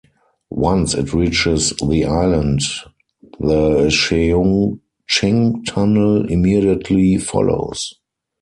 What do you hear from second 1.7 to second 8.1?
the island, the Cheung Ching Tunnel immediately follows.